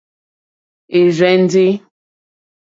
[0.99, 1.69] Ì rzɛ́ndī.